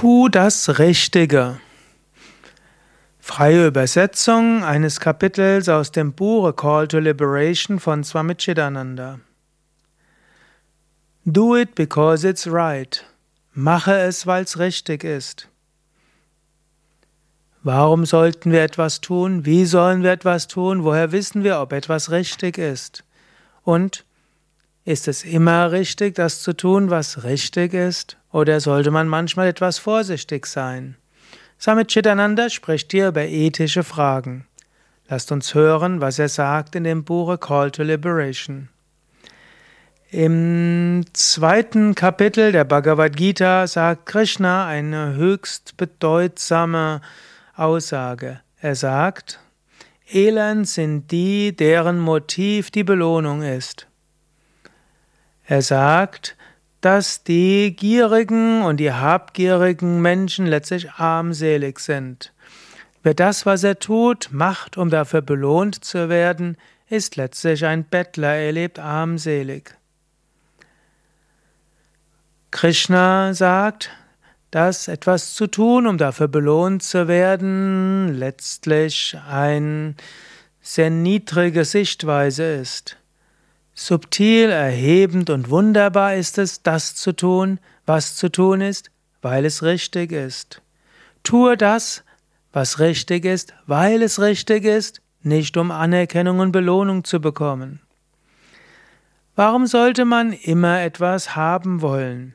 [0.00, 1.58] Tu das Richtige.
[3.18, 9.18] Freie Übersetzung eines Kapitels aus dem Buch A Call to Liberation von Swami Chidananda.
[11.24, 13.04] Do it because it's right.
[13.54, 15.48] Mache es, weil es richtig ist.
[17.64, 19.46] Warum sollten wir etwas tun?
[19.46, 20.84] Wie sollen wir etwas tun?
[20.84, 23.02] Woher wissen wir, ob etwas richtig ist?
[23.64, 24.04] Und
[24.88, 28.16] ist es immer richtig, das zu tun, was richtig ist?
[28.32, 30.96] Oder sollte man manchmal etwas vorsichtig sein?
[31.58, 34.46] Samit Chitananda spricht hier über ethische Fragen.
[35.10, 38.70] Lasst uns hören, was er sagt in dem Buch Call to Liberation.
[40.10, 47.02] Im zweiten Kapitel der Bhagavad Gita sagt Krishna eine höchst bedeutsame
[47.54, 48.40] Aussage.
[48.58, 49.38] Er sagt,
[50.10, 53.86] Elend sind die, deren Motiv die Belohnung ist.
[55.50, 56.36] Er sagt,
[56.82, 62.34] dass die gierigen und die habgierigen Menschen letztlich armselig sind.
[63.02, 66.58] Wer das, was er tut, macht, um dafür belohnt zu werden,
[66.90, 69.74] ist letztlich ein Bettler, er lebt armselig.
[72.50, 73.88] Krishna sagt,
[74.50, 79.94] dass etwas zu tun, um dafür belohnt zu werden, letztlich eine
[80.60, 82.97] sehr niedrige Sichtweise ist.
[83.80, 88.90] Subtil, erhebend und wunderbar ist es, das zu tun, was zu tun ist,
[89.22, 90.62] weil es richtig ist.
[91.22, 92.02] Tue das,
[92.52, 97.78] was richtig ist, weil es richtig ist, nicht um Anerkennung und Belohnung zu bekommen.
[99.36, 102.34] Warum sollte man immer etwas haben wollen?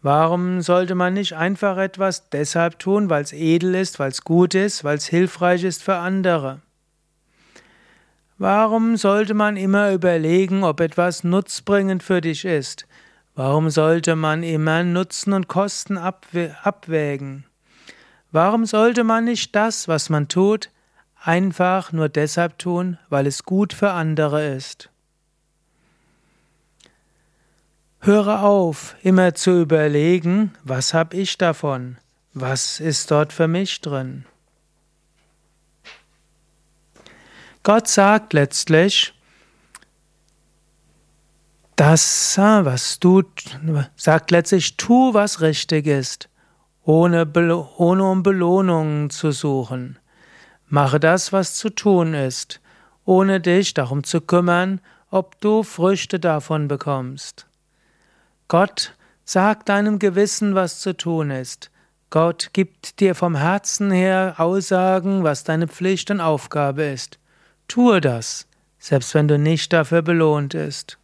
[0.00, 4.54] Warum sollte man nicht einfach etwas deshalb tun, weil es edel ist, weil es gut
[4.54, 6.62] ist, weil es hilfreich ist für andere?
[8.40, 12.86] Warum sollte man immer überlegen, ob etwas nutzbringend für dich ist?
[13.34, 17.44] Warum sollte man immer Nutzen und Kosten abwägen?
[18.30, 20.70] Warum sollte man nicht das, was man tut,
[21.20, 24.88] einfach nur deshalb tun, weil es gut für andere ist?
[28.00, 31.96] Höre auf, immer zu überlegen, was habe ich davon?
[32.34, 34.24] Was ist dort für mich drin?
[37.68, 39.12] Gott sagt letztlich,
[41.76, 43.24] das, was du,
[43.94, 46.30] sagt letztlich, tu, was richtig ist,
[46.84, 47.30] ohne,
[47.76, 49.98] ohne um Belohnungen zu suchen.
[50.68, 52.62] Mache das, was zu tun ist,
[53.04, 54.80] ohne dich darum zu kümmern,
[55.10, 57.46] ob du Früchte davon bekommst.
[58.48, 58.94] Gott
[59.26, 61.70] sagt deinem Gewissen, was zu tun ist.
[62.08, 67.17] Gott gibt dir vom Herzen her Aussagen, was deine Pflicht und Aufgabe ist.
[67.68, 68.46] Tue das,
[68.78, 70.98] selbst wenn du nicht dafür belohnt ist.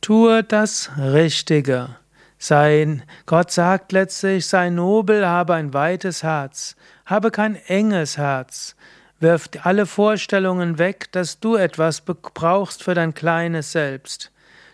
[0.00, 1.96] Tue das Richtige.
[2.36, 6.74] Sei, Gott sagt letztlich, sei nobel, habe ein weites Herz,
[7.06, 8.74] habe kein enges Herz,
[9.20, 14.32] wirf alle Vorstellungen weg, dass du etwas brauchst für dein kleines Selbst,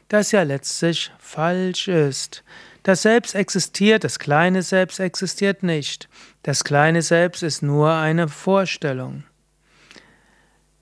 [0.09, 2.43] das ja letztlich falsch ist.
[2.85, 6.09] Das Selbst existiert, das kleine Selbst existiert nicht.
[6.45, 9.25] Das kleine Selbst ist nur eine Vorstellung.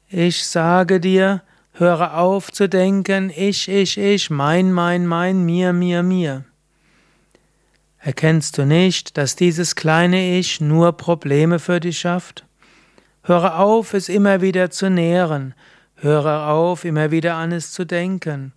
[0.09, 6.05] Ich sage dir, höre auf zu denken, ich, ich, ich, mein, mein, mein, mir, mir,
[6.05, 6.45] mir.
[7.99, 12.45] Erkennst du nicht, dass dieses kleine Ich nur Probleme für dich schafft?
[13.25, 15.55] Höre auf, es immer wieder zu nähren.
[15.97, 18.53] Höre auf, immer wieder an es zu denken.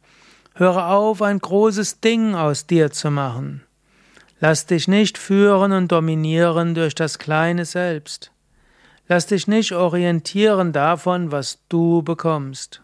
[0.54, 3.64] Höre auf, ein großes Ding aus dir zu machen.
[4.40, 8.32] Lass dich nicht führen und dominieren durch das kleine Selbst.
[9.12, 12.84] Lass dich nicht orientieren davon, was du bekommst.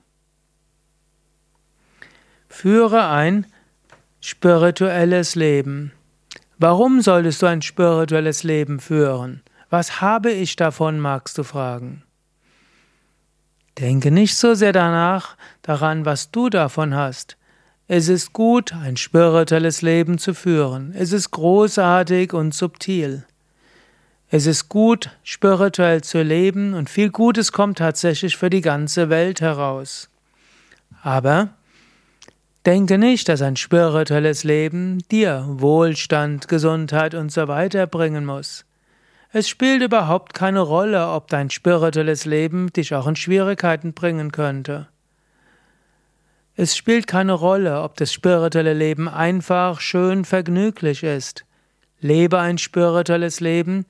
[2.50, 3.46] Führe ein
[4.22, 5.92] spirituelles Leben.
[6.58, 9.44] Warum solltest du ein spirituelles Leben führen?
[9.70, 12.04] Was habe ich davon, magst du fragen.
[13.78, 17.38] Denke nicht so sehr danach, daran, was du davon hast.
[17.88, 20.92] Es ist gut, ein spirituelles Leben zu führen.
[20.98, 23.26] Es ist großartig und subtil.
[24.38, 29.40] Es ist gut, spirituell zu leben und viel Gutes kommt tatsächlich für die ganze Welt
[29.40, 30.10] heraus.
[31.02, 31.52] Aber
[32.66, 38.66] denke nicht, dass ein spirituelles Leben dir Wohlstand, Gesundheit und so weiter bringen muss.
[39.32, 44.90] Es spielt überhaupt keine Rolle, ob dein spirituelles Leben dich auch in Schwierigkeiten bringen könnte.
[46.58, 51.46] Es spielt keine Rolle, ob das spirituelle Leben einfach, schön, vergnüglich ist.
[52.02, 53.86] Lebe ein spirituelles Leben,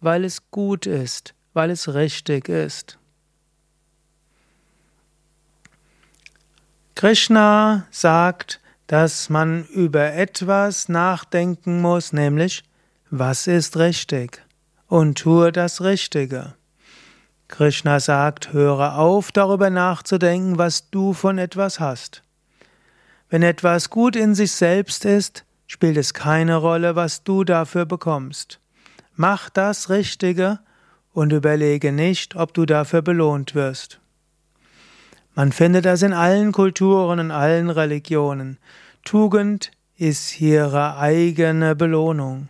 [0.00, 2.98] weil es gut ist, weil es richtig ist.
[6.94, 12.64] Krishna sagt, dass man über etwas nachdenken muss, nämlich
[13.10, 14.42] was ist richtig
[14.86, 16.54] und tue das Richtige.
[17.48, 22.22] Krishna sagt, höre auf, darüber nachzudenken, was du von etwas hast.
[23.28, 28.59] Wenn etwas gut in sich selbst ist, spielt es keine Rolle, was du dafür bekommst.
[29.22, 30.60] Mach das Richtige
[31.12, 34.00] und überlege nicht, ob du dafür belohnt wirst.
[35.34, 38.56] Man findet das in allen Kulturen und allen Religionen.
[39.04, 42.48] Tugend ist ihre eigene Belohnung.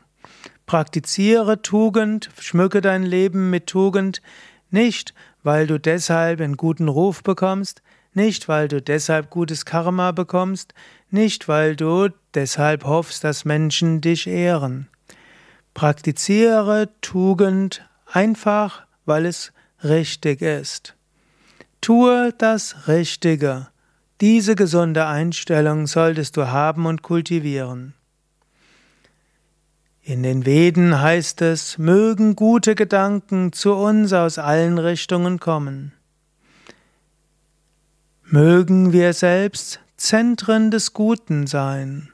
[0.64, 4.22] Praktiziere Tugend, schmücke dein Leben mit Tugend,
[4.70, 5.12] nicht
[5.42, 7.82] weil du deshalb einen guten Ruf bekommst,
[8.14, 10.72] nicht weil du deshalb gutes Karma bekommst,
[11.10, 14.86] nicht weil du deshalb hoffst, dass Menschen dich ehren.
[15.74, 19.52] Praktiziere Tugend einfach, weil es
[19.82, 20.96] richtig ist.
[21.80, 23.68] Tue das Richtige.
[24.20, 27.94] Diese gesunde Einstellung solltest du haben und kultivieren.
[30.02, 35.92] In den Veden heißt es, mögen gute Gedanken zu uns aus allen Richtungen kommen.
[38.24, 42.10] Mögen wir selbst Zentren des Guten sein.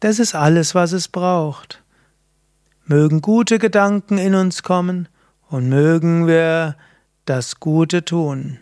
[0.00, 1.82] Das ist alles, was es braucht.
[2.90, 5.08] Mögen gute Gedanken in uns kommen
[5.48, 6.74] und mögen wir
[7.24, 8.58] das Gute tun.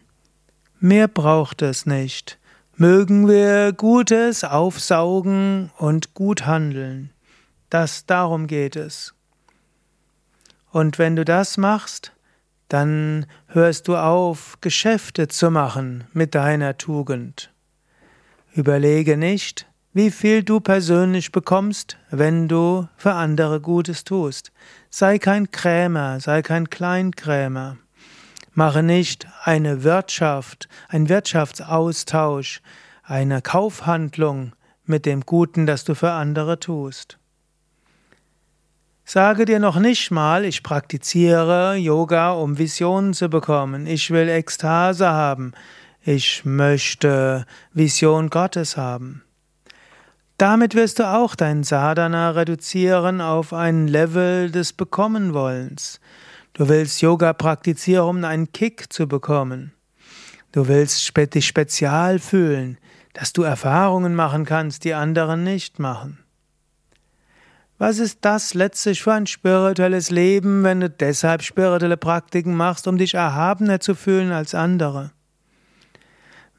[0.80, 2.38] Mehr braucht es nicht.
[2.76, 7.10] Mögen wir Gutes aufsaugen und gut handeln.
[7.70, 9.14] Das darum geht es.
[10.72, 12.12] Und wenn du das machst,
[12.68, 17.50] dann hörst du auf, Geschäfte zu machen mit deiner Tugend.
[18.52, 24.52] Überlege nicht, wie viel du persönlich bekommst, wenn du für andere Gutes tust.
[24.90, 27.78] Sei kein Krämer, sei kein Kleinkrämer.
[28.52, 32.60] Mache nicht eine Wirtschaft, ein Wirtschaftsaustausch,
[33.02, 34.52] eine Kaufhandlung
[34.84, 37.18] mit dem Guten, das du für andere tust.
[39.04, 43.86] Sage dir noch nicht mal, ich praktiziere Yoga, um Visionen zu bekommen.
[43.86, 45.52] Ich will Ekstase haben.
[46.02, 49.22] Ich möchte Vision Gottes haben.
[50.38, 56.00] Damit wirst du auch dein Sadhana reduzieren auf ein Level des Bekommenwollens.
[56.52, 59.72] Du willst Yoga praktizieren, um einen Kick zu bekommen.
[60.52, 62.78] Du willst dich spezial fühlen,
[63.14, 66.20] dass du Erfahrungen machen kannst, die anderen nicht machen.
[67.78, 72.96] Was ist das letztlich für ein spirituelles Leben, wenn du deshalb spirituelle Praktiken machst, um
[72.96, 75.10] dich erhabener zu fühlen als andere?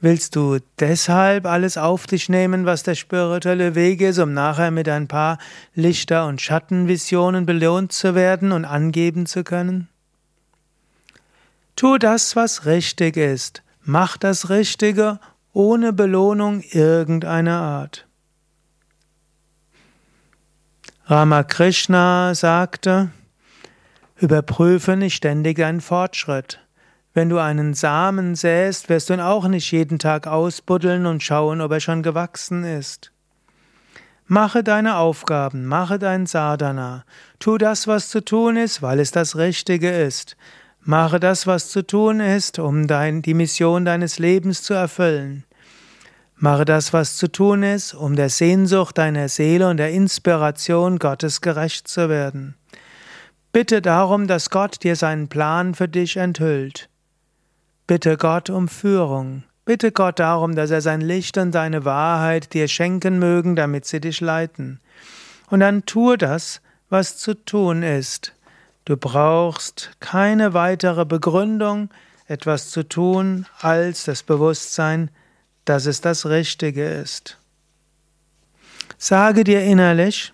[0.01, 4.88] Willst du deshalb alles auf dich nehmen, was der spirituelle Weg ist, um nachher mit
[4.88, 5.38] ein paar
[5.75, 9.90] Lichter- und Schattenvisionen belohnt zu werden und angeben zu können?
[11.75, 13.62] Tu das, was richtig ist.
[13.81, 15.19] Mach das Richtige
[15.51, 18.06] ohne Belohnung irgendeiner Art.
[21.07, 23.10] Ramakrishna sagte,
[24.18, 26.60] überprüfe nicht ständig deinen Fortschritt.
[27.19, 31.60] Wenn du einen Samen säst, wirst du ihn auch nicht jeden Tag ausbuddeln und schauen,
[31.60, 33.12] ob er schon gewachsen ist.
[34.25, 37.04] Mache deine Aufgaben, mache dein Sadhana,
[37.38, 40.38] tu das, was zu tun ist, weil es das Richtige ist.
[40.80, 45.44] Mache das, was zu tun ist, um dein, die Mission deines Lebens zu erfüllen.
[46.38, 51.42] Mache das, was zu tun ist, um der Sehnsucht deiner Seele und der Inspiration Gottes
[51.42, 52.56] gerecht zu werden.
[53.52, 56.89] Bitte darum, dass Gott dir seinen Plan für dich enthüllt.
[57.90, 59.42] Bitte Gott um Führung.
[59.66, 64.00] Bitte Gott darum, dass er sein Licht und seine Wahrheit dir schenken mögen, damit sie
[64.00, 64.80] dich leiten.
[65.50, 68.36] Und dann tue das, was zu tun ist.
[68.86, 71.90] Du brauchst keine weitere Begründung,
[72.28, 75.10] etwas zu tun, als das Bewusstsein,
[75.66, 77.40] dass es das Richtige ist.
[79.00, 80.31] Sage dir innerlich,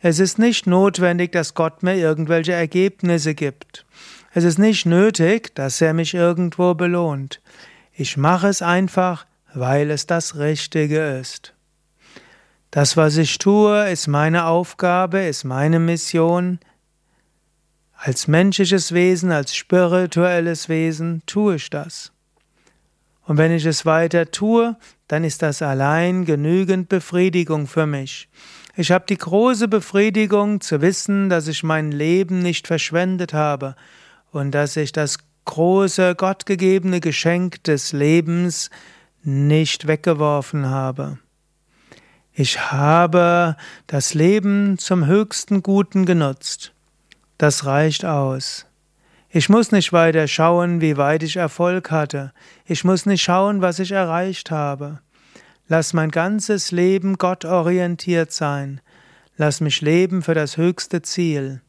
[0.00, 3.84] es ist nicht notwendig, dass Gott mir irgendwelche Ergebnisse gibt.
[4.36, 7.40] Es ist nicht nötig, dass er mich irgendwo belohnt.
[7.92, 11.54] Ich mache es einfach, weil es das Richtige ist.
[12.72, 16.58] Das, was ich tue, ist meine Aufgabe, ist meine Mission.
[17.96, 22.10] Als menschliches Wesen, als spirituelles Wesen tue ich das.
[23.26, 24.76] Und wenn ich es weiter tue,
[25.06, 28.28] dann ist das allein genügend Befriedigung für mich.
[28.74, 33.76] Ich habe die große Befriedigung zu wissen, dass ich mein Leben nicht verschwendet habe
[34.34, 38.70] und dass ich das große gottgegebene Geschenk des Lebens
[39.22, 41.18] nicht weggeworfen habe.
[42.32, 46.72] Ich habe das Leben zum höchsten Guten genutzt.
[47.38, 48.66] Das reicht aus.
[49.30, 52.32] Ich muss nicht weiter schauen, wie weit ich Erfolg hatte.
[52.66, 55.00] Ich muss nicht schauen, was ich erreicht habe.
[55.68, 58.80] Lass mein ganzes Leben gottorientiert sein.
[59.36, 61.62] Lass mich leben für das höchste Ziel.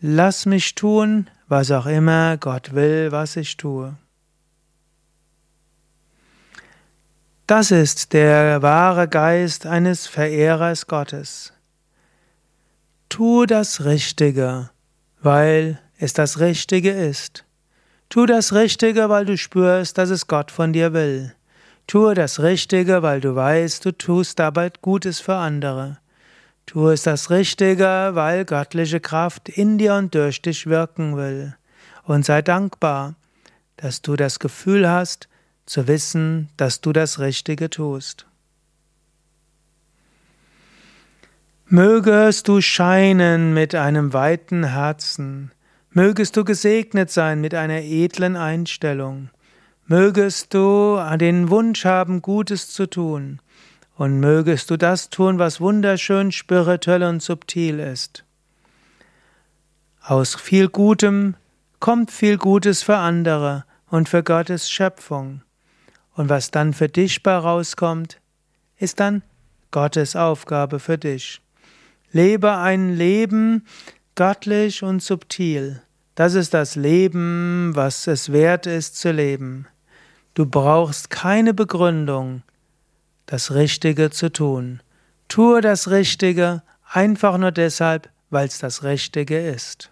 [0.00, 3.96] Lass mich tun, was auch immer Gott will, was ich tue.
[7.48, 11.52] Das ist der wahre Geist eines Verehrers Gottes.
[13.08, 14.70] Tu das Richtige,
[15.20, 17.44] weil es das Richtige ist.
[18.08, 21.34] Tu das Richtige, weil du spürst, dass es Gott von dir will.
[21.88, 25.99] Tue das Richtige, weil du weißt, du tust dabei Gutes für andere.
[26.70, 31.56] Tu es das Richtige, weil göttliche Kraft in dir und durch dich wirken will.
[32.04, 33.16] Und sei dankbar,
[33.76, 35.28] dass du das Gefühl hast,
[35.66, 38.26] zu wissen, dass du das Richtige tust.
[41.66, 45.50] Mögest du scheinen mit einem weiten Herzen,
[45.90, 49.30] mögest du gesegnet sein mit einer edlen Einstellung,
[49.86, 53.40] mögest du den Wunsch haben, Gutes zu tun,
[54.00, 58.24] und mögest du das tun, was wunderschön, spirituell und subtil ist.
[60.00, 61.34] Aus viel Gutem
[61.80, 65.42] kommt viel Gutes für andere und für Gottes Schöpfung.
[66.14, 68.22] Und was dann für dich bei rauskommt,
[68.78, 69.22] ist dann
[69.70, 71.42] Gottes Aufgabe für dich.
[72.10, 73.66] Lebe ein Leben
[74.14, 75.82] göttlich und subtil.
[76.14, 79.66] Das ist das Leben, was es wert ist zu leben.
[80.32, 82.44] Du brauchst keine Begründung,
[83.30, 84.80] das Richtige zu tun.
[85.28, 89.90] Tue das Richtige einfach nur deshalb, weil es das Richtige ist.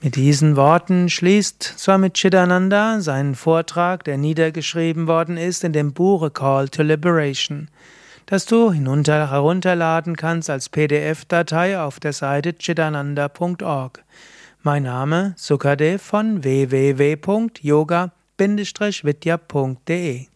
[0.00, 6.32] Mit diesen Worten schließt Swami Chidananda seinen Vortrag, der niedergeschrieben worden ist in dem Buch
[6.32, 7.68] Call to Liberation,
[8.24, 14.02] das du hinunter herunterladen kannst als PDF-Datei auf der Seite chidananda.org.
[14.62, 16.42] Mein Name Sukadev von
[18.38, 20.33] www.yoga-vidya.de